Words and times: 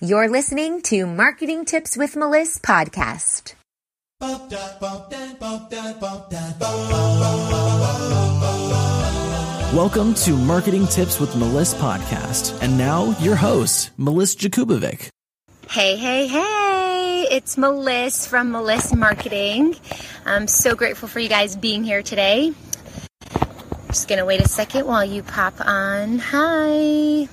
You're 0.00 0.28
listening 0.28 0.82
to 0.82 1.06
Marketing 1.06 1.64
Tips 1.64 1.96
with 1.96 2.14
Melissa 2.14 2.60
podcast. 2.60 3.54
Welcome 9.74 10.14
to 10.14 10.36
Marketing 10.36 10.86
Tips 10.86 11.18
with 11.18 11.34
Melissa 11.34 11.76
podcast. 11.78 12.62
And 12.62 12.78
now 12.78 13.18
your 13.18 13.34
host, 13.34 13.90
Melissa 13.96 14.38
Jakubovic. 14.38 15.08
Hey, 15.68 15.96
hey, 15.96 16.28
hey, 16.28 17.26
it's 17.32 17.58
Melissa 17.58 18.28
from 18.28 18.52
Meliss 18.52 18.96
Marketing. 18.96 19.74
I'm 20.24 20.46
so 20.46 20.76
grateful 20.76 21.08
for 21.08 21.18
you 21.18 21.28
guys 21.28 21.56
being 21.56 21.82
here 21.82 22.04
today. 22.04 22.52
Just 23.88 24.06
gonna 24.06 24.24
wait 24.24 24.40
a 24.40 24.48
second 24.48 24.86
while 24.86 25.04
you 25.04 25.24
pop 25.24 25.54
on. 25.60 26.20
Hi. 26.20 27.28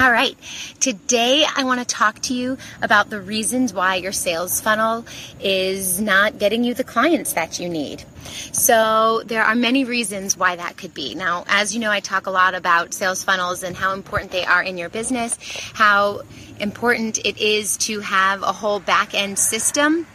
All 0.00 0.12
right. 0.12 0.36
Today 0.78 1.44
I 1.56 1.64
want 1.64 1.80
to 1.80 1.86
talk 1.86 2.20
to 2.22 2.34
you 2.34 2.56
about 2.82 3.10
the 3.10 3.20
reasons 3.20 3.72
why 3.72 3.96
your 3.96 4.12
sales 4.12 4.60
funnel 4.60 5.04
is 5.40 6.00
not 6.00 6.38
getting 6.38 6.62
you 6.62 6.72
the 6.74 6.84
clients 6.84 7.32
that 7.32 7.58
you 7.58 7.68
need. 7.68 8.04
So 8.52 9.22
there 9.26 9.42
are 9.42 9.56
many 9.56 9.84
reasons 9.84 10.36
why 10.36 10.54
that 10.54 10.76
could 10.76 10.94
be. 10.94 11.16
Now, 11.16 11.44
as 11.48 11.74
you 11.74 11.80
know, 11.80 11.90
I 11.90 11.98
talk 11.98 12.26
a 12.26 12.30
lot 12.30 12.54
about 12.54 12.94
sales 12.94 13.24
funnels 13.24 13.64
and 13.64 13.76
how 13.76 13.92
important 13.92 14.30
they 14.30 14.44
are 14.44 14.62
in 14.62 14.78
your 14.78 14.88
business, 14.88 15.36
how 15.74 16.22
important 16.60 17.18
it 17.18 17.38
is 17.38 17.76
to 17.78 17.98
have 17.98 18.42
a 18.42 18.52
whole 18.52 18.78
back 18.78 19.14
end 19.14 19.36
system 19.36 20.06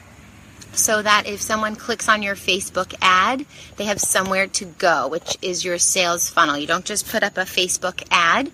so 0.73 1.01
that 1.01 1.27
if 1.27 1.41
someone 1.41 1.75
clicks 1.75 2.09
on 2.09 2.23
your 2.23 2.35
Facebook 2.35 2.93
ad, 3.01 3.45
they 3.77 3.85
have 3.85 3.99
somewhere 3.99 4.47
to 4.47 4.65
go, 4.65 5.07
which 5.07 5.37
is 5.41 5.63
your 5.63 5.77
sales 5.77 6.29
funnel. 6.29 6.57
You 6.57 6.67
don't 6.67 6.85
just 6.85 7.07
put 7.07 7.23
up 7.23 7.37
a 7.37 7.41
Facebook 7.41 8.03
ad 8.11 8.51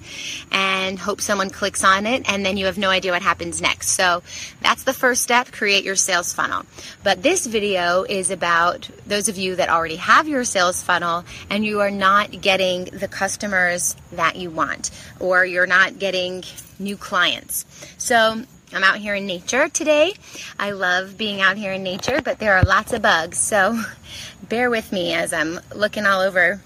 and 0.51 0.99
hope 0.99 1.21
someone 1.21 1.49
clicks 1.49 1.83
on 1.83 2.05
it 2.05 2.29
and 2.29 2.45
then 2.45 2.57
you 2.57 2.65
have 2.65 2.77
no 2.77 2.89
idea 2.89 3.11
what 3.11 3.21
happens 3.21 3.61
next. 3.61 3.89
So 3.89 4.21
that's 4.61 4.83
the 4.83 4.93
first 4.93 5.21
step, 5.21 5.51
create 5.51 5.83
your 5.83 5.95
sales 5.95 6.33
funnel. 6.33 6.65
But 7.03 7.23
this 7.23 7.45
video 7.45 8.03
is 8.03 8.31
about 8.31 8.89
those 9.07 9.29
of 9.29 9.37
you 9.37 9.55
that 9.55 9.69
already 9.69 9.97
have 9.97 10.27
your 10.27 10.43
sales 10.43 10.83
funnel 10.83 11.23
and 11.49 11.65
you 11.65 11.79
are 11.81 11.91
not 11.91 12.41
getting 12.41 12.85
the 12.85 13.07
customers 13.07 13.95
that 14.11 14.35
you 14.35 14.49
want 14.49 14.91
or 15.19 15.45
you're 15.45 15.67
not 15.67 15.99
getting 15.99 16.43
new 16.79 16.97
clients. 16.97 17.65
So 17.97 18.43
I'm 18.73 18.83
out 18.83 18.97
here 18.97 19.15
in 19.15 19.25
nature 19.25 19.67
today. 19.67 20.13
I 20.59 20.71
love 20.71 21.17
being 21.17 21.41
out 21.41 21.57
here 21.57 21.73
in 21.73 21.81
nature, 21.81 22.21
but 22.21 22.39
there 22.39 22.55
are 22.55 22.63
lots 22.63 22.93
of 22.93 23.01
bugs. 23.01 23.37
So 23.37 23.81
bear 24.49 24.69
with 24.69 24.91
me 24.91 25.13
as 25.13 25.33
I'm 25.33 25.59
looking 25.73 26.05
all 26.05 26.21
over 26.21 26.61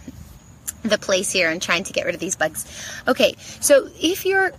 the 0.83 0.97
place 0.97 1.31
here 1.31 1.49
and 1.49 1.61
trying 1.61 1.85
to 1.85 1.93
get 1.93 2.05
rid 2.05 2.13
of 2.13 2.19
these 2.19 2.35
bugs. 2.35 2.65
Okay, 3.07 3.35
so 3.39 3.89
if 4.01 4.25
your 4.25 4.51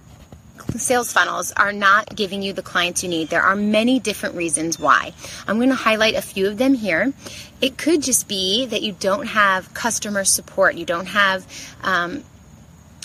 sales 0.77 1.12
funnels 1.12 1.53
are 1.53 1.72
not 1.72 2.15
giving 2.17 2.42
you 2.42 2.53
the 2.53 2.62
clients 2.62 3.03
you 3.03 3.09
need, 3.09 3.28
there 3.28 3.42
are 3.42 3.56
many 3.56 4.00
different 4.00 4.34
reasons 4.34 4.78
why. 4.78 5.12
I'm 5.47 5.56
going 5.56 5.69
to 5.69 5.75
highlight 5.75 6.15
a 6.15 6.22
few 6.22 6.48
of 6.48 6.56
them 6.56 6.75
here. 6.75 7.12
It 7.61 7.77
could 7.77 8.03
just 8.03 8.27
be 8.27 8.67
that 8.67 8.83
you 8.83 8.92
don't 8.98 9.27
have 9.27 9.75
customer 9.75 10.25
support, 10.25 10.77
you 10.77 10.87
don't 10.87 11.06
have 11.06 11.47
um, 11.83 12.25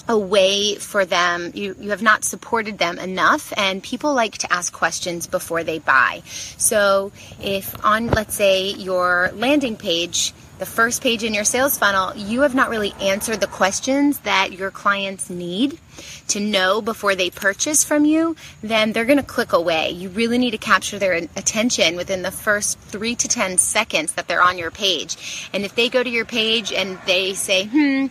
a 0.09 0.17
way 0.17 0.75
for 0.75 1.05
them. 1.05 1.51
You, 1.53 1.75
you 1.79 1.91
have 1.91 2.01
not 2.01 2.23
supported 2.25 2.79
them 2.79 2.97
enough 2.97 3.53
and 3.55 3.81
people 3.81 4.13
like 4.15 4.39
to 4.39 4.51
ask 4.51 4.73
questions 4.73 5.27
before 5.27 5.63
they 5.63 5.77
buy. 5.77 6.23
So 6.57 7.11
if 7.39 7.73
on 7.85 8.07
let's 8.07 8.33
say 8.33 8.71
your 8.71 9.31
landing 9.35 9.77
page 9.77 10.33
the 10.57 10.65
first 10.65 11.01
page 11.01 11.23
in 11.23 11.33
your 11.33 11.45
sales 11.45 11.77
funnel 11.77 12.13
you 12.17 12.41
have 12.41 12.53
not 12.53 12.69
really 12.69 12.93
answered 12.99 13.39
the 13.39 13.47
questions 13.47 14.19
that 14.21 14.51
your 14.51 14.71
clients 14.71 15.29
need 15.29 15.79
to 16.27 16.39
know 16.41 16.81
before 16.81 17.15
they 17.15 17.29
purchase 17.29 17.85
from 17.85 18.03
you 18.03 18.35
then 18.61 18.91
they're 18.91 19.05
going 19.05 19.17
to 19.17 19.23
click 19.23 19.53
away. 19.53 19.91
You 19.91 20.09
really 20.09 20.39
need 20.39 20.51
to 20.51 20.57
capture 20.57 20.97
their 20.97 21.13
attention 21.13 21.95
within 21.95 22.23
the 22.23 22.31
first 22.31 22.79
three 22.79 23.13
to 23.15 23.27
ten 23.27 23.59
seconds 23.59 24.13
that 24.13 24.27
they're 24.27 24.41
on 24.41 24.57
your 24.57 24.71
page. 24.71 25.49
And 25.53 25.63
if 25.63 25.75
they 25.75 25.87
go 25.87 26.01
to 26.01 26.09
your 26.09 26.25
page 26.25 26.73
and 26.73 26.97
they 27.05 27.35
say 27.35 27.65
hmm 27.65 28.07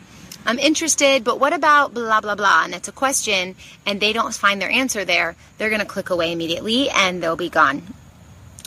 I'm 0.47 0.59
interested, 0.59 1.25
but 1.25 1.39
what 1.39 1.53
about 1.53 1.95
blah, 1.95 2.21
blah, 2.21 2.35
blah? 2.35 2.65
And 2.65 2.75
it's 2.75 2.89
a 2.89 2.93
question, 2.93 3.55
and 3.85 4.01
they 4.01 4.13
don't 4.13 4.35
find 4.35 4.61
their 4.61 4.71
answer 4.71 5.05
there, 5.05 5.37
they're 5.59 5.71
going 5.71 5.81
to 5.81 5.87
click 5.87 6.11
away 6.11 6.33
immediately 6.33 6.89
and 6.91 7.23
they'll 7.23 7.37
be 7.37 7.51
gone. 7.51 7.83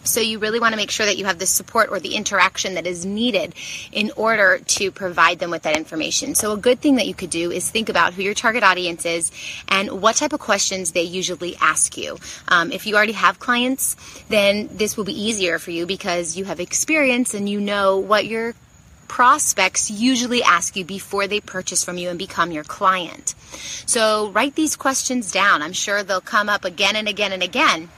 So 0.03 0.19
you 0.19 0.39
really 0.39 0.59
want 0.59 0.73
to 0.73 0.77
make 0.77 0.89
sure 0.89 1.05
that 1.05 1.17
you 1.17 1.25
have 1.25 1.37
the 1.37 1.45
support 1.45 1.89
or 1.91 1.99
the 1.99 2.15
interaction 2.15 2.73
that 2.73 2.87
is 2.87 3.05
needed 3.05 3.53
in 3.91 4.11
order 4.15 4.59
to 4.59 4.91
provide 4.91 5.37
them 5.39 5.51
with 5.51 5.61
that 5.63 5.77
information. 5.77 6.33
So 6.33 6.53
a 6.53 6.57
good 6.57 6.79
thing 6.79 6.95
that 6.95 7.05
you 7.05 7.13
could 7.13 7.29
do 7.29 7.51
is 7.51 7.69
think 7.69 7.87
about 7.87 8.13
who 8.13 8.23
your 8.23 8.33
target 8.33 8.63
audience 8.63 9.05
is 9.05 9.31
and 9.67 10.01
what 10.01 10.15
type 10.15 10.33
of 10.33 10.39
questions 10.39 10.91
they 10.91 11.03
usually 11.03 11.55
ask 11.57 11.97
you. 11.97 12.17
Um, 12.47 12.71
if 12.71 12.87
you 12.87 12.95
already 12.95 13.13
have 13.13 13.39
clients, 13.39 13.95
then 14.27 14.69
this 14.71 14.97
will 14.97 15.03
be 15.03 15.21
easier 15.21 15.59
for 15.59 15.69
you 15.69 15.85
because 15.85 16.35
you 16.35 16.45
have 16.45 16.59
experience 16.59 17.35
and 17.35 17.47
you 17.47 17.61
know 17.61 17.99
what 17.99 18.25
your 18.25 18.55
prospects 19.11 19.91
usually 19.91 20.41
ask 20.41 20.77
you 20.77 20.85
before 20.85 21.27
they 21.27 21.41
purchase 21.41 21.83
from 21.83 21.97
you 21.97 22.09
and 22.09 22.17
become 22.17 22.49
your 22.49 22.63
client. 22.63 23.35
So 23.85 24.29
write 24.29 24.55
these 24.55 24.77
questions 24.77 25.33
down. 25.33 25.61
I'm 25.61 25.73
sure 25.73 26.01
they'll 26.01 26.21
come 26.21 26.47
up 26.47 26.63
again 26.63 26.95
and 26.95 27.09
again 27.09 27.33
and 27.33 27.43
again 27.43 27.89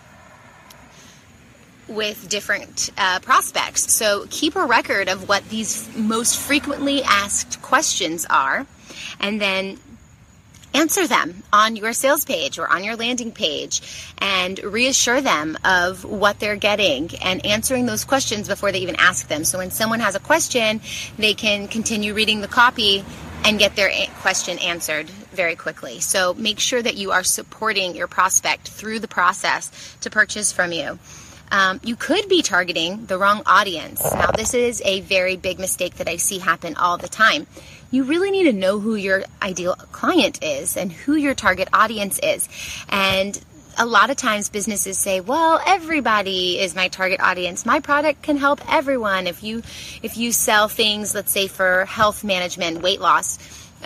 with 1.87 2.27
different 2.29 2.89
uh, 2.97 3.19
prospects. 3.19 3.93
So 3.93 4.25
keep 4.31 4.55
a 4.55 4.65
record 4.65 5.07
of 5.07 5.29
what 5.29 5.47
these 5.49 5.87
most 5.95 6.35
frequently 6.35 7.03
asked 7.03 7.61
questions 7.61 8.25
are 8.31 8.65
and 9.19 9.39
then 9.39 9.77
answer 10.73 11.07
them 11.07 11.43
on 11.51 11.75
your 11.75 11.93
sales 11.93 12.25
page 12.25 12.59
or 12.59 12.67
on 12.67 12.83
your 12.83 12.95
landing 12.95 13.31
page 13.31 13.81
and 14.17 14.59
reassure 14.63 15.21
them 15.21 15.57
of 15.63 16.03
what 16.03 16.39
they're 16.39 16.55
getting 16.55 17.09
and 17.23 17.45
answering 17.45 17.85
those 17.85 18.05
questions 18.05 18.47
before 18.47 18.71
they 18.71 18.79
even 18.79 18.95
ask 18.95 19.27
them. 19.27 19.43
So 19.43 19.59
when 19.59 19.71
someone 19.71 19.99
has 19.99 20.15
a 20.15 20.19
question, 20.19 20.81
they 21.17 21.33
can 21.33 21.67
continue 21.67 22.13
reading 22.13 22.41
the 22.41 22.47
copy 22.47 23.03
and 23.45 23.59
get 23.59 23.75
their 23.75 23.91
question 24.21 24.57
answered 24.59 25.09
very 25.09 25.55
quickly. 25.55 25.99
So 25.99 26.33
make 26.33 26.59
sure 26.59 26.81
that 26.81 26.95
you 26.95 27.11
are 27.11 27.23
supporting 27.23 27.95
your 27.95 28.07
prospect 28.07 28.69
through 28.69 28.99
the 28.99 29.07
process 29.07 29.97
to 30.01 30.09
purchase 30.09 30.51
from 30.51 30.71
you. 30.71 30.99
Um, 31.53 31.79
you 31.83 31.95
could 31.95 32.27
be 32.27 32.41
targeting 32.41 33.05
the 33.05 33.17
wrong 33.17 33.43
audience. 33.45 34.03
Now, 34.03 34.31
this 34.31 34.53
is 34.53 34.81
a 34.83 34.99
very 35.01 35.37
big 35.37 35.59
mistake 35.59 35.95
that 35.95 36.09
I 36.09 36.17
see 36.17 36.39
happen 36.39 36.75
all 36.75 36.97
the 36.97 37.07
time 37.07 37.47
you 37.93 38.03
really 38.03 38.31
need 38.31 38.45
to 38.45 38.53
know 38.53 38.79
who 38.79 38.95
your 38.95 39.23
ideal 39.39 39.75
client 39.91 40.43
is 40.43 40.75
and 40.75 40.91
who 40.91 41.13
your 41.13 41.35
target 41.35 41.69
audience 41.71 42.19
is. 42.23 42.49
And 42.89 43.39
a 43.77 43.85
lot 43.85 44.09
of 44.09 44.17
times 44.17 44.49
businesses 44.49 44.97
say, 44.97 45.19
"Well, 45.19 45.61
everybody 45.65 46.59
is 46.59 46.75
my 46.75 46.87
target 46.87 47.19
audience. 47.19 47.67
My 47.67 47.79
product 47.79 48.23
can 48.23 48.37
help 48.37 48.61
everyone." 48.67 49.27
If 49.27 49.43
you 49.43 49.61
if 50.01 50.17
you 50.17 50.31
sell 50.31 50.67
things, 50.67 51.13
let's 51.13 51.31
say 51.31 51.47
for 51.47 51.85
health 51.85 52.23
management, 52.23 52.81
weight 52.81 52.99
loss, 52.99 53.37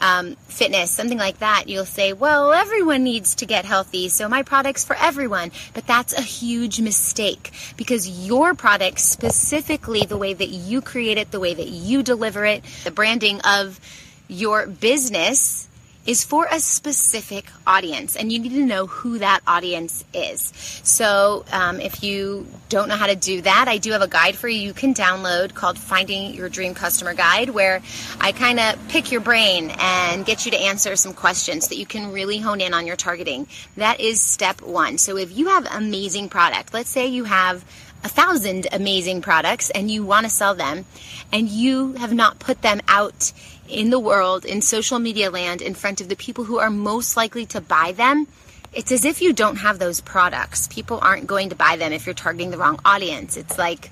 um, 0.01 0.35
fitness, 0.47 0.91
something 0.91 1.17
like 1.17 1.39
that, 1.39 1.67
you'll 1.67 1.85
say, 1.85 2.13
well, 2.13 2.51
everyone 2.51 3.03
needs 3.03 3.35
to 3.35 3.45
get 3.45 3.65
healthy, 3.65 4.09
so 4.09 4.27
my 4.27 4.43
product's 4.43 4.83
for 4.83 4.95
everyone. 4.95 5.51
But 5.73 5.87
that's 5.87 6.13
a 6.13 6.21
huge 6.21 6.79
mistake 6.81 7.51
because 7.75 8.27
your 8.27 8.53
product, 8.53 8.99
specifically 8.99 10.01
the 10.01 10.17
way 10.17 10.33
that 10.33 10.49
you 10.49 10.81
create 10.81 11.17
it, 11.17 11.31
the 11.31 11.39
way 11.39 11.53
that 11.53 11.67
you 11.67 12.03
deliver 12.03 12.45
it, 12.45 12.63
the 12.83 12.91
branding 12.91 13.41
of 13.41 13.79
your 14.27 14.67
business 14.67 15.66
is 16.07 16.23
for 16.23 16.47
a 16.50 16.59
specific 16.59 17.45
audience, 17.68 18.16
and 18.16 18.31
you 18.31 18.40
need 18.40 18.53
to 18.53 18.66
know 18.66 18.88
who 18.88 19.19
that 19.19 19.41
audience 19.45 20.06
is. 20.13 20.53
So, 20.84 21.44
um, 21.51 21.81
if 21.81 22.01
you 22.01 22.47
don't 22.69 22.88
know 22.88 22.95
how 22.95 23.07
to 23.07 23.16
do 23.16 23.41
that, 23.41 23.68
I 23.68 23.78
do 23.78 23.91
have 23.91 24.01
a 24.01 24.07
guide 24.07 24.35
for 24.38 24.47
you 24.47 24.59
you 24.59 24.73
can 24.73 24.94
download 24.94 25.53
called 25.53 25.78
Finding 25.78 26.34
Your 26.34 26.47
Dream 26.47 26.73
Customer 26.73 27.13
Guide, 27.13 27.50
where 27.50 27.81
I 28.22 28.31
kind 28.31 28.59
of 28.59 28.88
pick 28.88 29.12
your 29.12 29.22
brain 29.22 29.72
and 29.78 30.25
get 30.25 30.45
you 30.45 30.51
to 30.51 30.57
answer 30.57 30.95
some 30.95 31.13
questions 31.13 31.68
that 31.68 31.78
you 31.78 31.85
can 31.85 32.13
really 32.13 32.39
hone 32.39 32.62
in 32.62 32.74
on 32.74 32.88
your 32.88 32.95
targeting. 32.95 33.47
That 33.75 34.00
is 34.00 34.22
step 34.22 34.62
one. 34.62 34.97
So, 34.97 35.18
if 35.18 35.38
you 35.38 35.50
have 35.50 35.68
amazing 35.69 36.30
product, 36.30 36.74
let's 36.74 36.89
say 36.89 37.07
you 37.07 37.25
have 37.25 37.65
a 38.03 38.10
thousand 38.10 38.68
amazing 38.71 39.21
products 39.21 39.69
and 39.71 39.89
you 39.92 40.06
want 40.06 40.25
to 40.25 40.30
sell 40.30 40.56
them 40.56 40.86
and 41.33 41.50
you 41.50 41.94
have 41.94 42.13
not 42.13 42.39
put 42.39 42.62
them 42.62 42.80
out 42.88 43.33
in 43.67 43.89
the 43.89 43.99
world, 43.99 44.45
in 44.45 44.61
social 44.61 44.99
media 44.99 45.29
land, 45.29 45.61
in 45.61 45.73
front 45.73 46.01
of 46.01 46.09
the 46.09 46.15
people 46.15 46.45
who 46.45 46.59
are 46.59 46.69
most 46.69 47.17
likely 47.17 47.45
to 47.47 47.61
buy 47.61 47.91
them, 47.91 48.27
it's 48.73 48.91
as 48.91 49.05
if 49.05 49.21
you 49.21 49.33
don't 49.33 49.57
have 49.57 49.79
those 49.79 50.01
products. 50.01 50.67
People 50.67 50.99
aren't 51.01 51.27
going 51.27 51.49
to 51.49 51.55
buy 51.55 51.77
them 51.77 51.93
if 51.93 52.05
you're 52.05 52.15
targeting 52.15 52.51
the 52.51 52.57
wrong 52.57 52.79
audience. 52.85 53.37
It's 53.37 53.57
like 53.57 53.91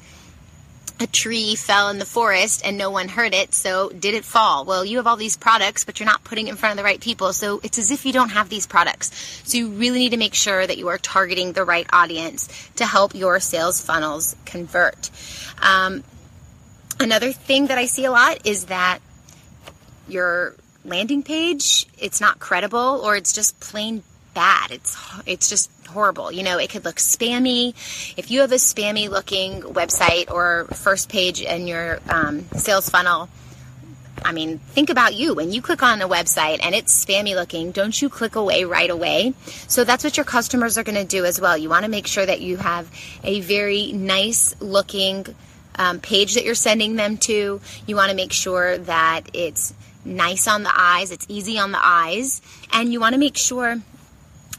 a 1.00 1.08
tree 1.08 1.56
fell 1.56 1.90
in 1.90 2.00
the 2.00 2.06
forest 2.06 2.62
and 2.64 2.78
no 2.78 2.90
one 2.90 3.10
heard 3.10 3.34
it, 3.34 3.54
so 3.54 3.90
did 3.90 4.14
it 4.14 4.24
fall? 4.24 4.64
Well, 4.64 4.86
you 4.86 4.98
have 4.98 5.08
all 5.08 5.18
these 5.18 5.36
products, 5.36 5.84
but 5.84 6.00
you're 6.00 6.08
not 6.08 6.24
putting 6.24 6.48
it 6.48 6.52
in 6.52 6.56
front 6.56 6.72
of 6.72 6.78
the 6.78 6.84
right 6.84 7.02
people, 7.02 7.34
so 7.34 7.60
it's 7.64 7.78
as 7.78 7.92
if 7.92 8.06
you 8.06 8.14
don't 8.14 8.30
have 8.30 8.48
these 8.48 8.66
products. 8.66 9.12
So 9.44 9.58
you 9.58 9.70
really 9.70 10.00
need 10.00 10.12
to 10.12 10.18
make 10.18 10.34
sure 10.34 10.66
that 10.66 10.78
you 10.78 10.88
are 10.88 10.98
targeting 10.98 11.52
the 11.52 11.66
right 11.66 11.88
audience 11.92 12.48
to 12.78 12.86
help 12.86 13.14
your 13.14 13.40
sales 13.40 13.82
funnels 13.82 14.36
convert. 14.46 15.10
Um, 15.62 16.04
another 17.00 17.34
thing 17.34 17.68
that 17.68 17.78
I 17.78 17.88
see 17.88 18.06
a 18.06 18.12
lot 18.12 18.46
is 18.46 18.66
that 18.66 19.00
your 20.08 20.56
landing 20.84 21.24
page, 21.24 21.88
it's 21.98 22.22
not 22.22 22.40
credible 22.40 23.02
or 23.04 23.16
it's 23.16 23.34
just 23.34 23.60
plain 23.60 24.04
bad. 24.34 24.72
It's 24.72 24.98
it's 25.26 25.50
just 25.50 25.72
horrible. 25.88 26.32
You 26.32 26.44
know, 26.44 26.58
it 26.58 26.70
could 26.70 26.86
look 26.86 26.98
spammy. 26.98 27.70
If 28.18 28.30
you 28.30 28.42
have 28.42 28.52
a 28.52 28.56
spammy 28.56 29.10
looking 29.10 29.62
website 29.62 30.32
or 30.32 30.66
first 30.74 31.10
page 31.10 31.42
in 31.42 31.68
your 31.68 32.00
um, 32.10 32.46
sales 32.56 32.90
funnel, 32.90 33.30
I 34.24 34.32
mean, 34.32 34.60
think 34.60 34.90
about 34.90 35.14
you. 35.14 35.34
When 35.34 35.52
you 35.52 35.62
click 35.62 35.84
on 35.84 36.02
a 36.02 36.08
website 36.08 36.60
and 36.62 36.74
it's 36.74 37.06
spammy 37.06 37.36
looking, 37.36 37.72
don't 37.72 38.00
you 38.00 38.10
click 38.10 38.36
away 38.36 38.64
right 38.64 38.90
away? 38.90 39.34
So 39.68 39.84
that's 39.84 40.04
what 40.04 40.18
your 40.18 40.24
customers 40.24 40.78
are 40.78 40.84
going 40.84 40.96
to 40.96 41.06
do 41.06 41.26
as 41.26 41.40
well. 41.40 41.58
You 41.58 41.70
want 41.70 41.86
to 41.86 41.92
make 41.92 42.08
sure 42.08 42.26
that 42.26 42.42
you 42.42 42.58
have 42.58 42.90
a 43.24 43.42
very 43.42 43.92
nice 43.92 44.56
looking 44.60 45.26
um, 45.76 46.00
page 46.00 46.36
that 46.36 46.44
you're 46.44 46.56
sending 46.56 46.96
them 46.96 47.18
to. 47.18 47.62
You 47.86 47.96
want 47.96 48.10
to 48.10 48.16
make 48.16 48.32
sure 48.32 48.78
that 48.80 49.30
it's 49.34 49.74
nice 50.06 50.48
on 50.48 50.64
the 50.64 50.72
eyes, 50.74 51.12
it's 51.12 51.26
easy 51.28 51.58
on 51.58 51.72
the 51.72 51.80
eyes, 51.82 52.42
and 52.72 52.94
you 52.94 53.00
want 53.00 53.14
to 53.14 53.20
make 53.20 53.38
sure 53.38 53.82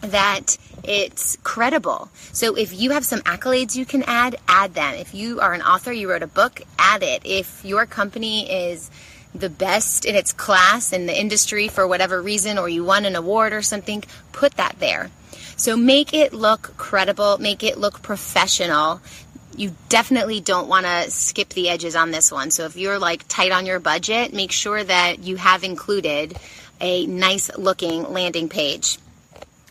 that 0.02 0.58
it's 0.84 1.36
credible. 1.42 2.10
So 2.32 2.54
if 2.54 2.78
you 2.78 2.90
have 2.90 3.04
some 3.04 3.20
accolades 3.20 3.76
you 3.76 3.86
can 3.86 4.02
add, 4.06 4.36
add 4.46 4.74
them. 4.74 4.94
If 4.94 5.14
you 5.14 5.40
are 5.40 5.52
an 5.52 5.62
author, 5.62 5.92
you 5.92 6.10
wrote 6.10 6.22
a 6.22 6.28
book, 6.28 6.60
add 6.78 7.02
it. 7.02 7.22
If 7.24 7.64
your 7.64 7.86
company 7.86 8.50
is 8.50 8.90
the 9.34 9.48
best 9.50 10.04
in 10.04 10.14
its 10.14 10.32
class 10.32 10.92
in 10.92 11.06
the 11.06 11.18
industry 11.18 11.68
for 11.68 11.86
whatever 11.86 12.20
reason, 12.20 12.58
or 12.58 12.68
you 12.68 12.84
won 12.84 13.04
an 13.04 13.16
award 13.16 13.52
or 13.52 13.62
something, 13.62 14.04
put 14.32 14.52
that 14.54 14.76
there. 14.78 15.10
So 15.56 15.76
make 15.76 16.12
it 16.12 16.32
look 16.32 16.76
credible, 16.76 17.38
make 17.38 17.62
it 17.62 17.78
look 17.78 18.02
professional. 18.02 19.00
You 19.56 19.74
definitely 19.88 20.40
don't 20.40 20.68
want 20.68 20.86
to 20.86 21.10
skip 21.10 21.48
the 21.50 21.68
edges 21.68 21.96
on 21.96 22.10
this 22.10 22.30
one. 22.30 22.50
So 22.50 22.64
if 22.64 22.76
you're 22.76 22.98
like 22.98 23.26
tight 23.28 23.52
on 23.52 23.66
your 23.66 23.80
budget, 23.80 24.34
make 24.34 24.52
sure 24.52 24.82
that 24.82 25.20
you 25.20 25.36
have 25.36 25.64
included 25.64 26.36
a 26.80 27.06
nice 27.06 27.56
looking 27.56 28.12
landing 28.12 28.48
page 28.48 28.98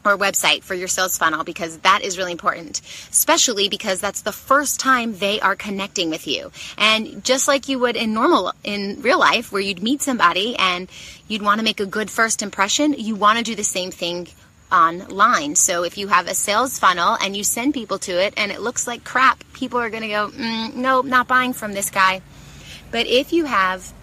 or 0.06 0.18
website 0.18 0.64
for 0.64 0.76
your 0.76 0.88
sales 0.88 1.18
funnel 1.18 1.44
because 1.44 1.80
that 1.80 2.04
is 2.04 2.18
really 2.18 2.32
important, 2.32 2.82
especially 3.10 3.70
because 3.70 4.00
that's 4.00 4.22
the 4.22 4.32
first 4.32 4.80
time 4.80 5.18
they 5.18 5.40
are 5.40 5.56
connecting 5.56 6.10
with 6.10 6.28
you. 6.28 6.52
And 6.78 7.24
just 7.24 7.48
like 7.48 7.68
you 7.68 7.80
would 7.80 7.96
in 7.96 8.14
normal, 8.14 8.54
in 8.64 9.02
real 9.02 9.20
life, 9.20 9.52
where 9.52 9.62
you'd 9.62 9.82
meet 9.82 10.02
somebody 10.02 10.56
and 10.58 10.88
you'd 11.28 11.42
want 11.42 11.60
to 11.60 11.64
make 11.64 11.80
a 11.80 11.86
good 11.86 12.12
first 12.12 12.44
impression, 12.44 12.94
you 12.94 13.16
want 13.16 13.40
to 13.40 13.44
do 13.44 13.56
the 13.56 13.64
same 13.64 13.92
thing 13.92 14.28
online. 14.76 15.56
So 15.56 15.84
if 15.84 15.98
you 15.98 16.08
have 16.10 16.28
a 16.28 16.34
sales 16.34 16.78
funnel 16.78 17.18
and 17.22 17.36
you 17.36 17.44
send 17.44 17.74
people 17.74 17.98
to 18.00 18.12
it 18.12 18.34
and 18.36 18.52
it 18.52 18.62
looks 18.62 18.86
like 18.86 19.04
crap, 19.04 19.44
people 19.54 19.80
are 19.80 19.90
going 19.90 20.04
to 20.04 20.10
go, 20.10 20.30
mm, 20.30 20.76
no, 20.76 21.02
not 21.02 21.28
buying 21.28 21.54
from 21.54 21.74
this 21.74 21.90
guy. 21.90 22.22
But 22.92 23.08
if 23.08 23.34
you 23.34 23.46
have 23.46 23.94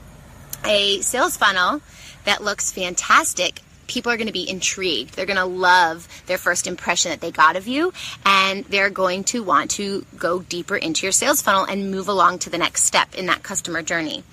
a 0.65 1.01
sales 1.01 1.37
funnel 1.37 1.81
that 2.25 2.43
looks 2.43 2.73
fantastic, 2.73 3.61
people 3.93 4.11
are 4.11 4.17
going 4.17 4.27
to 4.27 4.33
be 4.33 4.49
intrigued. 4.49 5.15
They're 5.15 5.27
going 5.27 5.37
to 5.37 5.45
love 5.45 6.09
their 6.27 6.39
first 6.39 6.67
impression 6.67 7.11
that 7.11 7.21
they 7.21 7.31
got 7.31 7.57
of 7.57 7.69
you, 7.69 7.93
and 8.25 8.65
they're 8.65 8.89
going 8.89 9.25
to 9.25 9.43
want 9.43 9.71
to 9.73 10.07
go 10.17 10.41
deeper 10.41 10.77
into 10.77 11.05
your 11.05 11.13
sales 11.13 11.43
funnel 11.43 11.65
and 11.65 11.91
move 11.91 12.09
along 12.09 12.39
to 12.41 12.51
the 12.51 12.57
next 12.57 12.85
step 12.85 13.15
in 13.15 13.27
that 13.27 13.43
customer 13.43 13.83
journey. 13.83 14.25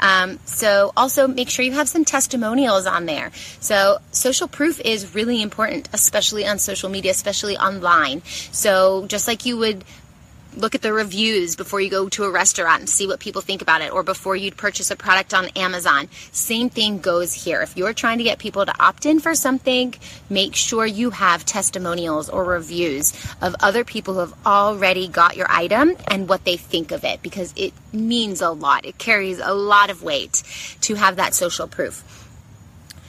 Um, 0.00 0.40
so, 0.44 0.92
also 0.96 1.28
make 1.28 1.48
sure 1.48 1.64
you 1.64 1.72
have 1.72 1.88
some 1.88 2.04
testimonials 2.04 2.86
on 2.86 3.06
there. 3.06 3.30
So, 3.60 3.98
social 4.10 4.48
proof 4.48 4.80
is 4.80 5.14
really 5.14 5.40
important, 5.40 5.88
especially 5.92 6.44
on 6.44 6.58
social 6.58 6.88
media, 6.88 7.12
especially 7.12 7.56
online. 7.56 8.22
So, 8.50 9.06
just 9.06 9.28
like 9.28 9.46
you 9.46 9.56
would 9.58 9.84
look 10.56 10.74
at 10.74 10.82
the 10.82 10.92
reviews 10.92 11.56
before 11.56 11.80
you 11.80 11.90
go 11.90 12.08
to 12.08 12.24
a 12.24 12.30
restaurant 12.30 12.80
and 12.80 12.88
see 12.88 13.06
what 13.06 13.20
people 13.20 13.42
think 13.42 13.62
about 13.62 13.82
it 13.82 13.92
or 13.92 14.02
before 14.02 14.36
you'd 14.36 14.56
purchase 14.56 14.90
a 14.90 14.96
product 14.96 15.34
on 15.34 15.48
Amazon. 15.56 16.08
Same 16.32 16.68
thing 16.68 16.98
goes 16.98 17.32
here. 17.32 17.62
If 17.62 17.76
you're 17.76 17.92
trying 17.92 18.18
to 18.18 18.24
get 18.24 18.38
people 18.38 18.64
to 18.64 18.82
opt 18.82 19.06
in 19.06 19.20
for 19.20 19.34
something, 19.34 19.94
make 20.30 20.54
sure 20.54 20.86
you 20.86 21.10
have 21.10 21.44
testimonials 21.44 22.28
or 22.28 22.44
reviews 22.44 23.12
of 23.40 23.54
other 23.60 23.84
people 23.84 24.14
who 24.14 24.20
have 24.20 24.34
already 24.46 25.08
got 25.08 25.36
your 25.36 25.50
item 25.50 25.96
and 26.08 26.28
what 26.28 26.44
they 26.44 26.56
think 26.56 26.90
of 26.90 27.04
it 27.04 27.22
because 27.22 27.52
it 27.56 27.72
means 27.92 28.40
a 28.40 28.50
lot. 28.50 28.84
It 28.84 28.98
carries 28.98 29.38
a 29.38 29.54
lot 29.54 29.90
of 29.90 30.02
weight 30.02 30.42
to 30.82 30.94
have 30.94 31.16
that 31.16 31.34
social 31.34 31.68
proof 31.68 32.23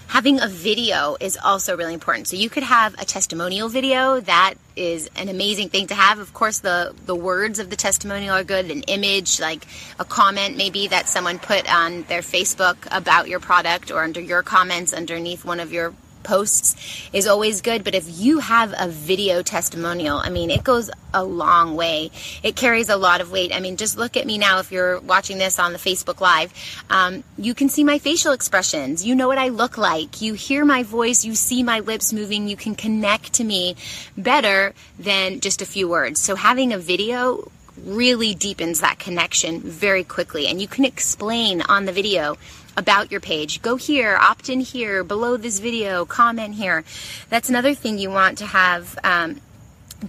having 0.07 0.39
a 0.39 0.47
video 0.47 1.17
is 1.19 1.37
also 1.43 1.75
really 1.75 1.93
important. 1.93 2.27
So 2.27 2.35
you 2.35 2.49
could 2.49 2.63
have 2.63 2.93
a 2.95 3.05
testimonial 3.05 3.69
video 3.69 4.19
that 4.21 4.55
is 4.75 5.09
an 5.15 5.29
amazing 5.29 5.69
thing 5.69 5.87
to 5.87 5.95
have. 5.95 6.19
Of 6.19 6.33
course, 6.33 6.59
the 6.59 6.93
the 7.05 7.15
words 7.15 7.59
of 7.59 7.69
the 7.69 7.75
testimonial 7.75 8.35
are 8.35 8.43
good. 8.43 8.69
An 8.71 8.83
image, 8.83 9.39
like 9.39 9.65
a 9.99 10.05
comment, 10.05 10.57
maybe 10.57 10.87
that 10.87 11.07
someone 11.07 11.39
put 11.39 11.71
on 11.73 12.03
their 12.03 12.21
Facebook 12.21 12.77
about 12.91 13.27
your 13.27 13.39
product, 13.39 13.91
or 13.91 14.03
under 14.03 14.21
your 14.21 14.43
comments 14.43 14.93
underneath 14.93 15.45
one 15.45 15.59
of 15.59 15.71
your 15.71 15.93
posts 16.25 16.75
is 17.13 17.27
always 17.27 17.61
good. 17.61 17.85
But 17.85 17.95
if 17.95 18.05
you 18.09 18.39
have 18.39 18.73
a 18.77 18.89
video 18.89 19.41
testimonial, 19.41 20.17
I 20.17 20.29
mean, 20.29 20.51
it 20.51 20.63
goes 20.63 20.91
a 21.13 21.23
long 21.23 21.75
way. 21.77 22.11
It 22.43 22.57
carries 22.57 22.89
a 22.89 22.97
lot 22.97 23.21
of 23.21 23.31
weight. 23.31 23.55
I 23.55 23.61
mean, 23.61 23.77
just 23.77 23.97
look 23.97 24.17
at 24.17 24.25
me 24.25 24.37
now 24.37 24.59
if 24.59 24.71
you're 24.71 24.99
watching 24.99 25.37
this 25.37 25.57
on 25.59 25.71
the 25.71 25.79
Facebook 25.79 26.19
Live. 26.19 26.53
Um, 26.89 27.23
you 27.37 27.53
can 27.53 27.69
see 27.69 27.85
my 27.85 27.99
facial 27.99 28.33
expressions. 28.33 29.05
You 29.05 29.15
know 29.15 29.29
what 29.29 29.37
I 29.37 29.47
look 29.47 29.77
like. 29.77 30.21
You 30.21 30.33
hear 30.33 30.65
my 30.65 30.83
voice. 30.83 31.23
You 31.23 31.35
see 31.35 31.63
my 31.63 31.79
lips 31.79 32.11
moving. 32.11 32.49
You 32.49 32.57
can 32.57 32.75
connect 32.75 33.33
to 33.33 33.45
me 33.45 33.77
better 34.17 34.73
than 34.99 35.39
just 35.39 35.61
a 35.61 35.65
few 35.65 35.87
words. 35.87 36.19
So 36.19 36.35
having 36.35 36.73
a 36.73 36.77
video 36.77 37.49
really 37.83 38.33
deepens 38.33 38.81
that 38.81 38.99
connection 38.99 39.61
very 39.61 40.03
quickly. 40.03 40.47
And 40.47 40.61
you 40.61 40.67
can 40.67 40.85
explain 40.85 41.61
on 41.61 41.85
the 41.85 41.91
video 41.91 42.37
about 42.77 43.11
your 43.11 43.21
page. 43.21 43.61
Go 43.61 43.75
here, 43.75 44.17
opt 44.19 44.49
in 44.49 44.59
here, 44.59 45.03
below 45.03 45.37
this 45.37 45.59
video, 45.59 46.05
comment 46.05 46.55
here. 46.55 46.83
That's 47.29 47.49
another 47.49 47.73
thing 47.73 47.97
you 47.97 48.09
want 48.09 48.37
to 48.39 48.45
have. 48.45 48.97
Um, 49.03 49.41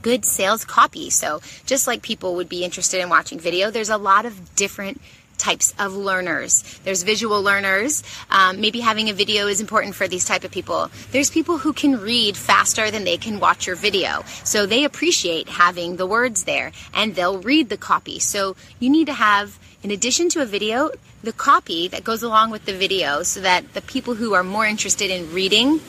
good 0.03 0.25
sales 0.25 0.65
copy. 0.65 1.11
So, 1.11 1.41
just 1.65 1.87
like 1.87 2.03
people 2.03 2.35
would 2.37 2.49
be 2.49 2.65
interested 2.65 3.01
in 3.01 3.09
watching 3.09 3.39
video, 3.39 3.71
there's 3.71 3.89
a 3.89 3.97
lot 3.97 4.27
of 4.27 4.55
different 4.55 5.01
types 5.39 5.75
of 5.79 5.95
learners. 5.95 6.63
There's 6.85 7.03
visual 7.03 7.43
learners. 7.43 8.03
Um, 8.31 8.61
maybe 8.61 8.81
having 8.81 9.09
a 9.09 9.13
video 9.13 9.47
is 9.47 9.61
important 9.61 9.95
for 9.95 10.09
these 10.09 10.25
type 10.25 10.45
of 10.45 10.51
people. 10.51 10.91
There's 11.13 11.31
people 11.31 11.59
who 11.59 11.73
can 11.73 12.01
read 12.01 12.37
faster 12.37 12.91
than 12.91 13.05
they 13.05 13.17
can 13.17 13.41
watch 13.41 13.67
your 13.67 13.77
video. 13.77 14.23
So 14.45 14.67
they 14.67 14.85
appreciate 14.85 15.49
having 15.49 15.97
the 15.97 16.07
words 16.07 16.45
there 16.45 16.73
and 16.95 17.15
they'll 17.15 17.39
read 17.39 17.69
the 17.69 17.77
copy. 17.77 18.19
So 18.19 18.57
you 18.81 18.91
need 18.91 19.07
to 19.07 19.15
have, 19.15 19.59
in 19.83 19.91
addition 19.91 20.29
to 20.31 20.43
a 20.43 20.47
video, 20.47 20.91
the 21.23 21.33
copy 21.33 21.89
that 21.89 22.05
goes 22.05 22.23
along 22.23 22.51
with 22.51 22.65
the 22.67 22.73
video 22.73 23.23
so 23.23 23.41
that 23.41 23.75
the 23.75 23.83
people 23.83 24.15
who 24.15 24.35
are 24.35 24.45
more 24.45 24.67
interested 24.67 25.11
in 25.11 25.33
reading 25.33 25.81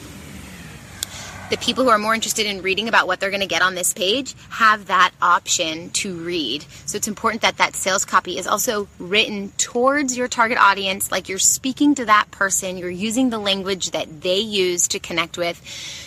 the 1.49 1.57
people 1.57 1.83
who 1.83 1.89
are 1.89 1.97
more 1.97 2.13
interested 2.13 2.45
in 2.45 2.61
reading 2.61 2.87
about 2.87 3.07
what 3.07 3.19
they're 3.19 3.29
going 3.29 3.41
to 3.41 3.47
get 3.47 3.61
on 3.61 3.75
this 3.75 3.93
page 3.93 4.35
have 4.49 4.87
that 4.87 5.11
option 5.21 5.89
to 5.91 6.15
read. 6.15 6.65
So 6.85 6.97
it's 6.97 7.07
important 7.07 7.41
that 7.43 7.57
that 7.57 7.75
sales 7.75 8.05
copy 8.05 8.37
is 8.37 8.47
also 8.47 8.87
written 8.99 9.49
towards 9.57 10.17
your 10.17 10.27
target 10.27 10.57
audience, 10.57 11.11
like 11.11 11.29
you're 11.29 11.39
speaking 11.39 11.95
to 11.95 12.05
that 12.05 12.31
person, 12.31 12.77
you're 12.77 12.89
using 12.89 13.29
the 13.29 13.39
language 13.39 13.91
that 13.91 14.21
they 14.21 14.39
use 14.39 14.89
to 14.89 14.99
connect 14.99 15.37
with. 15.37 15.61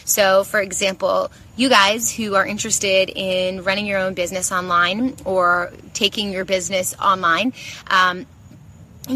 So, 0.05 0.45
for 0.45 0.61
example, 0.61 1.31
you 1.57 1.69
guys 1.69 2.11
who 2.11 2.35
are 2.35 2.47
interested 2.47 3.11
in 3.11 3.65
running 3.65 3.87
your 3.87 3.99
own 3.99 4.15
business 4.15 4.51
online 4.51 5.17
or 5.25 5.73
taking 5.95 6.33
your 6.33 6.45
business 6.45 6.95
online, 7.01 7.53
um, 7.89 8.27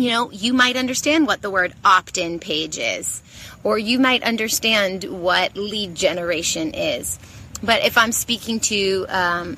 you 0.03 0.11
know, 0.11 0.31
you 0.31 0.53
might 0.53 0.77
understand 0.77 1.27
what 1.27 1.43
the 1.43 1.51
word 1.51 1.75
opt 1.85 2.19
in 2.19 2.39
page 2.39 2.79
is, 2.79 3.23
or 3.63 3.79
you 3.79 3.99
might 3.99 4.23
understand 4.23 5.05
what 5.05 5.57
lead 5.57 5.95
generation 5.95 6.75
is. 6.75 7.19
But 7.63 7.85
if 7.85 7.97
I'm 7.97 8.13
speaking 8.13 8.61
to 8.61 9.07
um, 9.09 9.57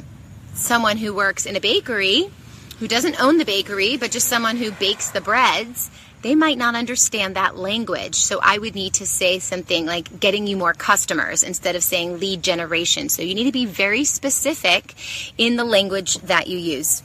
someone 0.54 0.96
who 0.96 1.14
works 1.14 1.46
in 1.46 1.56
a 1.56 1.60
bakery, 1.60 2.30
who 2.78 2.88
doesn't 2.88 3.20
own 3.20 3.38
the 3.38 3.44
bakery, 3.44 3.96
but 3.96 4.10
just 4.10 4.28
someone 4.28 4.56
who 4.56 4.70
bakes 4.70 5.10
the 5.10 5.20
breads, 5.20 5.90
they 6.22 6.34
might 6.34 6.58
not 6.58 6.74
understand 6.74 7.36
that 7.36 7.56
language. 7.56 8.16
So 8.16 8.40
I 8.42 8.58
would 8.58 8.74
need 8.74 8.94
to 8.94 9.06
say 9.06 9.38
something 9.38 9.86
like 9.86 10.18
getting 10.18 10.46
you 10.46 10.56
more 10.56 10.74
customers 10.74 11.42
instead 11.42 11.76
of 11.76 11.82
saying 11.82 12.18
lead 12.18 12.42
generation. 12.42 13.08
So 13.08 13.22
you 13.22 13.34
need 13.34 13.44
to 13.44 13.52
be 13.52 13.66
very 13.66 14.04
specific 14.04 14.94
in 15.38 15.56
the 15.56 15.64
language 15.64 16.18
that 16.18 16.46
you 16.48 16.58
use. 16.58 17.02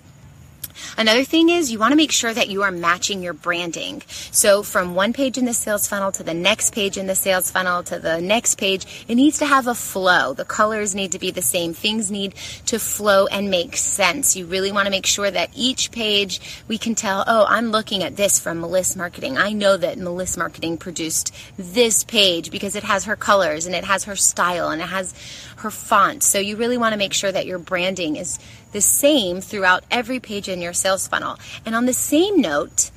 Another 0.97 1.23
thing 1.23 1.49
is 1.49 1.71
you 1.71 1.79
want 1.79 1.91
to 1.91 1.97
make 1.97 2.11
sure 2.11 2.33
that 2.33 2.49
you 2.49 2.63
are 2.63 2.71
matching 2.71 3.21
your 3.21 3.33
branding. 3.33 4.01
So 4.31 4.63
from 4.63 4.95
one 4.95 5.13
page 5.13 5.37
in 5.37 5.45
the 5.45 5.53
sales 5.53 5.87
funnel 5.87 6.11
to 6.13 6.23
the 6.23 6.33
next 6.33 6.73
page 6.73 6.97
in 6.97 7.07
the 7.07 7.15
sales 7.15 7.51
funnel 7.51 7.83
to 7.83 7.99
the 7.99 8.21
next 8.21 8.55
page, 8.55 9.05
it 9.07 9.15
needs 9.15 9.39
to 9.39 9.45
have 9.45 9.67
a 9.67 9.75
flow. 9.75 10.33
The 10.33 10.45
colors 10.45 10.95
need 10.95 11.11
to 11.13 11.19
be 11.19 11.31
the 11.31 11.41
same. 11.41 11.73
Things 11.73 12.11
need 12.11 12.35
to 12.67 12.79
flow 12.79 13.27
and 13.27 13.49
make 13.49 13.77
sense. 13.77 14.35
You 14.35 14.45
really 14.45 14.71
want 14.71 14.85
to 14.85 14.91
make 14.91 15.05
sure 15.05 15.31
that 15.31 15.49
each 15.55 15.91
page 15.91 16.63
we 16.67 16.77
can 16.77 16.95
tell, 16.95 17.23
oh, 17.27 17.45
I'm 17.47 17.71
looking 17.71 18.03
at 18.03 18.15
this 18.15 18.39
from 18.39 18.61
Meliss 18.61 18.95
Marketing. 18.95 19.37
I 19.37 19.53
know 19.53 19.77
that 19.77 19.97
Meliss 19.97 20.37
Marketing 20.37 20.77
produced 20.77 21.33
this 21.57 22.03
page 22.03 22.51
because 22.51 22.75
it 22.75 22.83
has 22.83 23.05
her 23.05 23.15
colors 23.15 23.65
and 23.65 23.75
it 23.75 23.83
has 23.83 24.05
her 24.05 24.15
style 24.15 24.69
and 24.69 24.81
it 24.81 24.87
has 24.87 25.13
her 25.57 25.71
font. 25.71 26.23
So 26.23 26.39
you 26.39 26.55
really 26.55 26.77
want 26.77 26.93
to 26.93 26.97
make 26.97 27.13
sure 27.13 27.31
that 27.31 27.45
your 27.45 27.59
branding 27.59 28.15
is 28.15 28.39
the 28.71 28.81
same 28.81 29.41
throughout 29.41 29.83
every 29.91 30.19
page 30.19 30.49
in 30.49 30.61
your 30.61 30.73
sales 30.73 31.07
funnel. 31.07 31.37
And 31.65 31.75
on 31.75 31.85
the 31.85 31.93
same 31.93 32.41
note, 32.41 32.91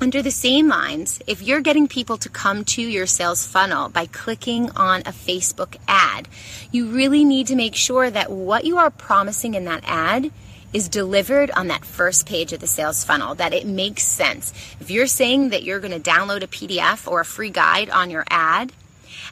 under 0.00 0.22
the 0.22 0.30
same 0.30 0.68
lines, 0.68 1.20
if 1.26 1.42
you're 1.42 1.60
getting 1.60 1.86
people 1.86 2.16
to 2.16 2.28
come 2.30 2.64
to 2.64 2.82
your 2.82 3.06
sales 3.06 3.46
funnel 3.46 3.90
by 3.90 4.06
clicking 4.06 4.70
on 4.70 5.00
a 5.00 5.12
Facebook 5.12 5.76
ad, 5.86 6.26
you 6.72 6.86
really 6.86 7.24
need 7.24 7.46
to 7.48 7.54
make 7.54 7.74
sure 7.74 8.10
that 8.10 8.30
what 8.30 8.64
you 8.64 8.78
are 8.78 8.90
promising 8.90 9.54
in 9.54 9.66
that 9.66 9.84
ad 9.84 10.30
is 10.72 10.88
delivered 10.88 11.50
on 11.50 11.68
that 11.68 11.84
first 11.84 12.26
page 12.26 12.52
of 12.52 12.60
the 12.60 12.66
sales 12.66 13.04
funnel, 13.04 13.34
that 13.34 13.52
it 13.52 13.66
makes 13.66 14.04
sense. 14.04 14.52
If 14.80 14.90
you're 14.90 15.06
saying 15.06 15.50
that 15.50 15.64
you're 15.64 15.80
going 15.80 16.00
to 16.00 16.10
download 16.10 16.42
a 16.42 16.46
PDF 16.46 17.06
or 17.10 17.20
a 17.20 17.24
free 17.24 17.50
guide 17.50 17.90
on 17.90 18.08
your 18.08 18.24
ad 18.30 18.72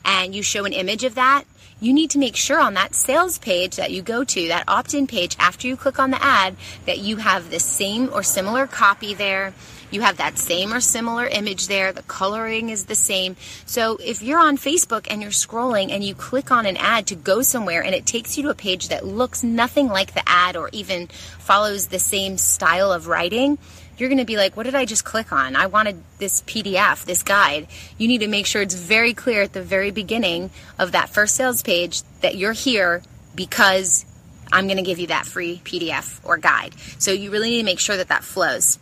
and 0.04 0.34
you 0.34 0.42
show 0.42 0.64
an 0.64 0.72
image 0.72 1.04
of 1.04 1.14
that, 1.14 1.44
you 1.80 1.92
need 1.92 2.10
to 2.10 2.18
make 2.18 2.36
sure 2.36 2.60
on 2.60 2.74
that 2.74 2.94
sales 2.94 3.38
page 3.38 3.76
that 3.76 3.90
you 3.90 4.02
go 4.02 4.24
to, 4.24 4.48
that 4.48 4.64
opt 4.68 4.94
in 4.94 5.06
page 5.06 5.36
after 5.38 5.66
you 5.66 5.76
click 5.76 5.98
on 5.98 6.10
the 6.10 6.22
ad, 6.22 6.56
that 6.86 6.98
you 6.98 7.16
have 7.16 7.50
the 7.50 7.60
same 7.60 8.10
or 8.12 8.22
similar 8.22 8.66
copy 8.66 9.14
there 9.14 9.52
you 9.90 10.02
have 10.02 10.18
that 10.18 10.38
same 10.38 10.72
or 10.72 10.80
similar 10.80 11.26
image 11.26 11.68
there. 11.68 11.92
The 11.92 12.02
coloring 12.02 12.68
is 12.68 12.86
the 12.86 12.94
same. 12.94 13.36
So 13.64 13.98
if 14.02 14.22
you're 14.22 14.38
on 14.38 14.58
Facebook 14.58 15.06
and 15.10 15.22
you're 15.22 15.30
scrolling 15.30 15.90
and 15.90 16.04
you 16.04 16.14
click 16.14 16.50
on 16.50 16.66
an 16.66 16.76
ad 16.76 17.06
to 17.08 17.14
go 17.14 17.42
somewhere 17.42 17.82
and 17.82 17.94
it 17.94 18.04
takes 18.04 18.36
you 18.36 18.42
to 18.44 18.50
a 18.50 18.54
page 18.54 18.88
that 18.88 19.06
looks 19.06 19.42
nothing 19.42 19.88
like 19.88 20.14
the 20.14 20.28
ad 20.28 20.56
or 20.56 20.68
even 20.72 21.06
follows 21.38 21.86
the 21.86 21.98
same 21.98 22.36
style 22.36 22.92
of 22.92 23.06
writing, 23.06 23.58
you're 23.98 24.08
going 24.08 24.18
to 24.18 24.24
be 24.24 24.36
like, 24.36 24.56
what 24.56 24.64
did 24.64 24.74
I 24.74 24.84
just 24.84 25.04
click 25.04 25.32
on? 25.32 25.56
I 25.56 25.66
wanted 25.66 26.02
this 26.18 26.42
PDF, 26.42 27.04
this 27.04 27.22
guide. 27.22 27.66
You 27.96 28.08
need 28.08 28.18
to 28.18 28.28
make 28.28 28.46
sure 28.46 28.62
it's 28.62 28.74
very 28.74 29.14
clear 29.14 29.42
at 29.42 29.52
the 29.52 29.62
very 29.62 29.90
beginning 29.90 30.50
of 30.78 30.92
that 30.92 31.08
first 31.08 31.34
sales 31.34 31.62
page 31.62 32.02
that 32.20 32.36
you're 32.36 32.52
here 32.52 33.02
because 33.34 34.04
I'm 34.52 34.66
going 34.66 34.78
to 34.78 34.82
give 34.82 34.98
you 34.98 35.08
that 35.08 35.26
free 35.26 35.60
PDF 35.64 36.20
or 36.24 36.38
guide. 36.38 36.74
So 36.98 37.12
you 37.12 37.30
really 37.30 37.50
need 37.50 37.58
to 37.58 37.64
make 37.64 37.80
sure 37.80 37.96
that 37.96 38.08
that 38.08 38.24
flows. 38.24 38.78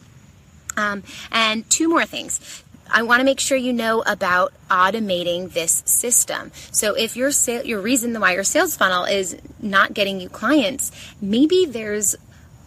Um, 0.77 1.03
and 1.33 1.69
two 1.71 1.89
more 1.89 2.05
things. 2.05 2.63
I 2.89 3.03
want 3.03 3.21
to 3.21 3.25
make 3.25 3.41
sure 3.41 3.57
you 3.57 3.73
know 3.73 4.03
about 4.03 4.53
automating 4.71 5.53
this 5.53 5.83
system. 5.87 6.53
So 6.71 6.95
if 6.95 7.17
your 7.17 7.33
sale, 7.33 7.65
your 7.65 7.81
reason 7.81 8.19
why 8.21 8.35
your 8.35 8.45
sales 8.45 8.77
funnel 8.77 9.05
is 9.05 9.37
not 9.61 9.93
getting 9.93 10.21
you 10.21 10.29
clients, 10.29 10.93
maybe 11.21 11.67
there's 11.67 12.15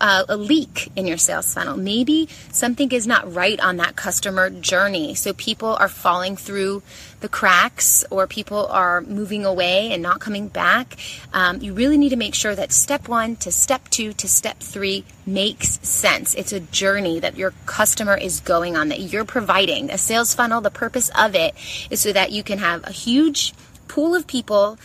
a, 0.02 0.26
a, 0.30 0.38
leak 0.38 0.92
in 0.96 1.08
your 1.08 1.18
sales 1.18 1.54
funnel. 1.54 1.78
Maybe 1.78 2.30
something 2.52 2.92
is 2.92 3.06
not 3.06 3.34
right 3.34 3.60
on 3.60 3.78
that 3.78 3.96
customer 3.96 4.50
journey. 4.50 5.16
So 5.16 5.34
people 5.34 5.76
are 5.80 5.88
falling 5.88 6.36
through 6.36 6.82
the 7.20 7.30
cracks 7.30 8.06
or 8.10 8.28
people 8.28 8.68
are 8.68 9.02
moving 9.02 9.46
away 9.46 9.92
and 9.92 10.02
not 10.02 10.20
coming 10.20 10.48
back. 10.48 10.98
Um, 11.34 11.62
you 11.62 11.74
really 11.74 11.98
need 11.98 12.10
to 12.10 12.16
make 12.16 12.34
sure 12.36 12.56
that 12.56 12.72
step 12.72 13.08
one 13.08 13.36
to 13.38 13.52
step 13.52 13.90
two 13.90 14.14
to 14.14 14.28
step 14.28 14.60
three 14.60 15.04
makes 15.26 15.80
sense. 15.88 16.34
It's 16.36 16.54
a 16.54 16.60
journey 16.60 17.20
that 17.20 17.38
your 17.38 17.54
customer 17.66 18.16
is 18.16 18.40
going 18.40 18.78
on, 18.78 18.90
that 18.90 19.02
you're 19.02 19.26
providing. 19.26 19.92
A 19.92 19.98
sales 19.98 20.34
funnel, 20.34 20.62
the 20.62 20.72
purpose 20.72 21.10
of 21.18 21.36
it 21.36 21.54
is 21.90 22.00
so 22.00 22.14
that 22.14 22.32
you 22.32 22.44
can 22.44 22.60
have 22.60 22.86
a 22.86 22.92
huge 22.92 23.54
pool 23.88 24.16
of 24.16 24.28
people 24.28 24.78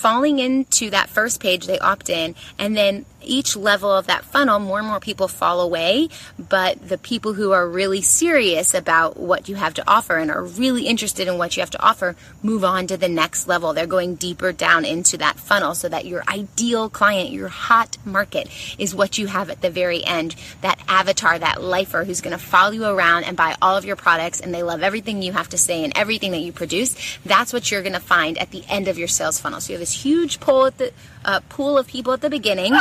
falling 0.00 0.38
into 0.38 0.88
that 0.90 1.10
first 1.10 1.40
page, 1.40 1.66
they 1.66 1.78
opt 1.78 2.08
in, 2.08 2.34
and 2.58 2.74
then 2.74 3.04
each 3.22 3.56
level 3.56 3.90
of 3.90 4.06
that 4.06 4.24
funnel, 4.24 4.58
more 4.58 4.78
and 4.78 4.88
more 4.88 5.00
people 5.00 5.28
fall 5.28 5.60
away. 5.60 6.08
But 6.38 6.88
the 6.88 6.98
people 6.98 7.34
who 7.34 7.52
are 7.52 7.68
really 7.68 8.02
serious 8.02 8.74
about 8.74 9.16
what 9.16 9.48
you 9.48 9.56
have 9.56 9.74
to 9.74 9.88
offer 9.88 10.16
and 10.16 10.30
are 10.30 10.44
really 10.44 10.86
interested 10.86 11.28
in 11.28 11.38
what 11.38 11.56
you 11.56 11.60
have 11.60 11.70
to 11.70 11.82
offer 11.82 12.16
move 12.42 12.64
on 12.64 12.86
to 12.88 12.96
the 12.96 13.08
next 13.08 13.48
level. 13.48 13.72
They're 13.72 13.86
going 13.86 14.14
deeper 14.16 14.52
down 14.52 14.84
into 14.84 15.16
that 15.18 15.38
funnel 15.38 15.74
so 15.74 15.88
that 15.88 16.06
your 16.06 16.22
ideal 16.28 16.88
client, 16.88 17.30
your 17.30 17.48
hot 17.48 17.98
market, 18.04 18.48
is 18.78 18.94
what 18.94 19.18
you 19.18 19.26
have 19.26 19.50
at 19.50 19.60
the 19.60 19.70
very 19.70 20.04
end. 20.04 20.34
That 20.60 20.80
avatar, 20.88 21.38
that 21.38 21.62
lifer 21.62 22.04
who's 22.04 22.20
going 22.20 22.36
to 22.36 22.42
follow 22.42 22.72
you 22.72 22.84
around 22.84 23.24
and 23.24 23.36
buy 23.36 23.56
all 23.60 23.76
of 23.76 23.84
your 23.84 23.96
products 23.96 24.40
and 24.40 24.54
they 24.54 24.62
love 24.62 24.82
everything 24.82 25.22
you 25.22 25.32
have 25.32 25.48
to 25.50 25.58
say 25.58 25.84
and 25.84 25.92
everything 25.96 26.32
that 26.32 26.40
you 26.40 26.52
produce. 26.52 27.18
That's 27.24 27.52
what 27.52 27.70
you're 27.70 27.82
going 27.82 27.92
to 27.92 28.00
find 28.00 28.38
at 28.38 28.50
the 28.50 28.64
end 28.68 28.88
of 28.88 28.98
your 28.98 29.08
sales 29.08 29.40
funnel. 29.40 29.60
So 29.60 29.72
you 29.72 29.74
have 29.74 29.80
this 29.80 30.02
huge 30.02 30.40
pool 30.40 30.66
at 30.66 30.78
the 30.78 30.92
uh, 31.24 31.40
pool 31.48 31.78
of 31.78 31.86
people 31.86 32.12
at 32.12 32.20
the 32.20 32.30
beginning. 32.30 32.74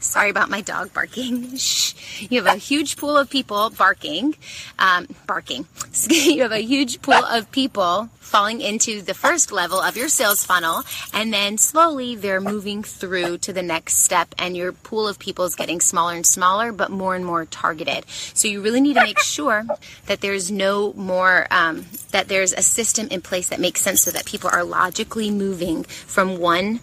Sorry 0.00 0.30
about 0.30 0.48
my 0.48 0.60
dog 0.60 0.92
barking. 0.94 1.56
Shh. 1.56 1.94
You 2.30 2.42
have 2.42 2.54
a 2.54 2.58
huge 2.58 2.96
pool 2.96 3.16
of 3.16 3.28
people 3.28 3.70
barking, 3.70 4.36
um, 4.78 5.08
barking. 5.26 5.66
you 6.10 6.42
have 6.42 6.52
a 6.52 6.58
huge 6.58 7.02
pool 7.02 7.14
of 7.14 7.50
people 7.50 8.08
falling 8.28 8.60
into 8.60 9.00
the 9.00 9.14
first 9.14 9.50
level 9.50 9.80
of 9.80 9.96
your 9.96 10.08
sales 10.08 10.44
funnel, 10.44 10.82
and 11.14 11.32
then 11.32 11.56
slowly 11.56 12.14
they're 12.14 12.42
moving 12.42 12.82
through 12.82 13.38
to 13.38 13.52
the 13.54 13.62
next 13.62 13.96
step, 14.04 14.34
and 14.38 14.56
your 14.56 14.70
pool 14.70 15.08
of 15.08 15.18
people 15.18 15.46
is 15.46 15.54
getting 15.54 15.80
smaller 15.80 16.14
and 16.14 16.26
smaller, 16.26 16.70
but 16.70 16.90
more 16.90 17.16
and 17.16 17.24
more 17.24 17.46
targeted. 17.46 18.04
So 18.08 18.46
you 18.46 18.60
really 18.60 18.82
need 18.82 18.94
to 18.94 19.02
make 19.02 19.18
sure 19.20 19.64
that 20.06 20.20
there's 20.20 20.50
no 20.50 20.92
more, 20.92 21.46
um, 21.50 21.86
that 22.12 22.28
there's 22.28 22.52
a 22.52 22.62
system 22.62 23.08
in 23.10 23.22
place 23.22 23.48
that 23.48 23.60
makes 23.60 23.80
sense 23.80 24.02
so 24.02 24.10
that 24.10 24.26
people 24.26 24.50
are 24.52 24.62
logically 24.62 25.30
moving 25.30 25.84
from 25.84 26.38
one 26.38 26.80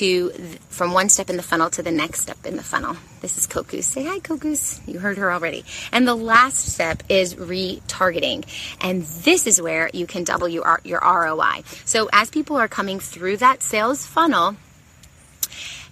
to 0.00 0.30
from 0.70 0.94
one 0.94 1.10
step 1.10 1.28
in 1.28 1.36
the 1.36 1.42
funnel 1.42 1.68
to 1.68 1.82
the 1.82 1.90
next 1.90 2.22
step 2.22 2.46
in 2.46 2.56
the 2.56 2.62
funnel. 2.62 2.96
This 3.20 3.36
is 3.36 3.46
Kokus. 3.46 3.84
Say 3.84 4.02
hi, 4.02 4.18
Kokus. 4.18 4.80
You 4.88 4.98
heard 4.98 5.18
her 5.18 5.30
already. 5.30 5.62
And 5.92 6.08
the 6.08 6.14
last 6.14 6.72
step 6.72 7.02
is 7.10 7.34
retargeting. 7.34 8.46
And 8.80 9.02
this 9.02 9.46
is 9.46 9.60
where 9.60 9.90
you 9.92 10.06
can 10.06 10.24
double 10.24 10.48
your, 10.48 10.80
your 10.84 11.00
ROI. 11.00 11.64
So 11.84 12.08
as 12.14 12.30
people 12.30 12.56
are 12.56 12.66
coming 12.66 12.98
through 12.98 13.36
that 13.38 13.62
sales 13.62 14.06
funnel, 14.06 14.56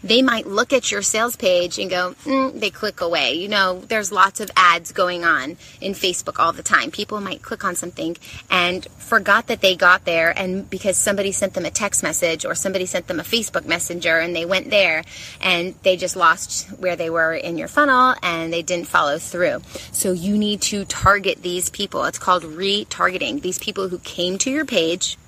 they 0.02 0.22
might 0.22 0.46
look 0.46 0.72
at 0.72 0.90
your 0.90 1.02
sales 1.02 1.36
page 1.36 1.78
and 1.78 1.90
go, 1.90 2.14
mm, 2.24 2.58
they 2.58 2.70
click 2.70 3.00
away. 3.00 3.34
You 3.34 3.48
know, 3.48 3.80
there's 3.88 4.12
lots 4.12 4.40
of 4.40 4.50
ads 4.56 4.92
going 4.92 5.24
on 5.24 5.56
in 5.80 5.92
Facebook 5.92 6.38
all 6.38 6.52
the 6.52 6.62
time. 6.62 6.90
People 6.90 7.20
might 7.20 7.42
click 7.42 7.64
on 7.64 7.74
something 7.74 8.16
and 8.50 8.86
forgot 8.98 9.46
that 9.48 9.60
they 9.60 9.74
got 9.74 10.04
there, 10.04 10.36
and 10.36 10.68
because 10.68 10.96
somebody 10.96 11.32
sent 11.32 11.54
them 11.54 11.64
a 11.64 11.70
text 11.70 12.02
message 12.02 12.44
or 12.44 12.54
somebody 12.54 12.86
sent 12.86 13.06
them 13.06 13.20
a 13.20 13.22
Facebook 13.22 13.66
messenger 13.66 14.18
and 14.18 14.34
they 14.34 14.44
went 14.44 14.70
there 14.70 15.02
and 15.40 15.74
they 15.82 15.96
just 15.96 16.16
lost 16.16 16.68
where 16.78 16.96
they 16.96 17.10
were 17.10 17.34
in 17.34 17.58
your 17.58 17.68
funnel 17.68 18.14
and 18.22 18.52
they 18.52 18.62
didn't 18.62 18.86
follow 18.86 19.18
through. 19.18 19.62
So 19.92 20.12
you 20.12 20.36
need 20.36 20.60
to 20.62 20.84
target 20.84 21.42
these 21.42 21.70
people. 21.70 22.04
It's 22.04 22.18
called 22.18 22.42
retargeting. 22.42 23.42
These 23.42 23.58
people 23.58 23.88
who 23.88 23.98
came 23.98 24.38
to 24.38 24.50
your 24.50 24.64
page 24.64 25.18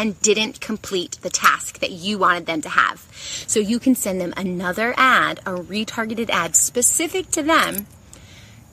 and 0.00 0.18
didn't 0.22 0.62
complete 0.62 1.18
the 1.20 1.28
task 1.28 1.80
that 1.80 1.90
you 1.90 2.16
wanted 2.16 2.46
them 2.46 2.62
to 2.62 2.70
have. 2.70 3.06
So 3.46 3.60
you 3.60 3.78
can 3.78 3.94
send 3.94 4.18
them 4.18 4.32
another 4.34 4.94
ad, 4.96 5.40
a 5.40 5.56
retargeted 5.56 6.30
ad 6.30 6.56
specific 6.56 7.30
to 7.32 7.42
them, 7.42 7.86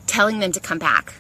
telling 0.05 0.39
them 0.39 0.53
to 0.53 0.61
come 0.61 0.79
back. 0.79 1.15